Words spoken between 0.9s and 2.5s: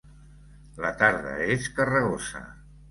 tarda és carregosa.